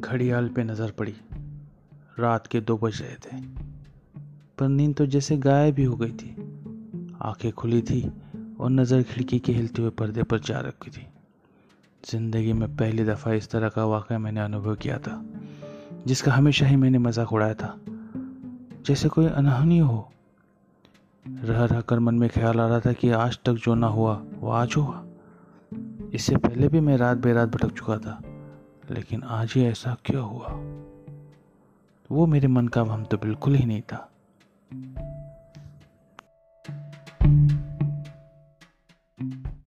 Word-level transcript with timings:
घड़ियाल 0.00 0.48
पे 0.48 0.64
नज़र 0.64 0.90
पड़ी। 0.90 1.14
रात 2.18 2.46
के 2.46 2.60
दो 2.60 2.76
बज 2.76 3.00
रहे 3.02 3.14
थे, 3.16 3.36
पर 4.58 4.68
नींद 4.68 4.94
तो 4.94 5.06
जैसे 5.06 5.36
गायब 5.36 5.78
ही 5.78 5.84
हो 5.84 5.96
गई 5.96 6.12
थी। 6.12 6.30
आँखें 7.22 7.52
खुली 7.52 7.82
थी 7.82 8.02
और 8.60 8.70
नज़र 8.70 9.02
खिड़की 9.02 9.38
के 9.38 9.52
हिलते 9.52 9.82
हुए 9.82 9.90
पर्दे 9.90 10.22
पर 10.22 10.40
जा 10.40 10.60
रखी 10.60 10.90
थी। 10.90 11.06
ज़िंदगी 12.04 12.52
में 12.52 12.76
पहली 12.76 13.04
दफ़ा 13.04 13.32
इस 13.32 13.50
तरह 13.50 13.68
का 13.68 13.84
वाक़ 13.84 14.12
मैंने 14.12 14.40
अनुभव 14.40 14.74
किया 14.74 14.98
था, 14.98 15.22
जिसका 16.06 16.32
हमेशा 16.32 16.66
ही 16.66 16.76
मैंने 16.76 16.98
मज़ाक 16.98 17.32
उड़ाया 17.32 17.54
था। 17.54 17.74
जैसे 18.86 19.08
कोई 19.08 19.26
अनहोनी 19.26 19.78
हो। 19.78 20.10
रह 21.26 21.64
रह 21.64 21.80
कर 21.80 21.98
मन 21.98 22.14
में 22.14 22.28
ख्याल 22.28 22.60
आ 22.60 22.66
रहा 22.68 22.80
था 22.80 22.92
कि 22.92 23.10
आज 23.10 23.38
तक 23.44 23.52
जो 23.54 23.74
ना 23.74 23.86
हुआ, 23.86 24.14
वो 24.34 24.50
आज 24.50 24.74
हुआ। 24.76 25.04
इससे 26.14 26.36
पहले 26.36 26.68
भी 26.68 26.80
मैं 26.80 26.96
रात 26.96 27.16
बेरात 27.16 27.48
भटक 27.48 27.72
चुका 27.72 27.96
था। 27.98 28.20
लेकिन 28.90 29.22
आज 29.22 29.52
ही 29.56 29.64
ऐसा 29.64 29.96
क्यों 30.04 30.24
हुआ? 30.24 30.48
वो 32.10 32.26
मेरे 32.26 32.48
मन 32.48 32.68
का 32.68 32.84
भ्रम 32.84 33.04
तो 33.04 33.16
बिल्कुल 33.16 33.54
ही 33.54 33.66
नहीं 33.66 33.82
था। 33.82 34.10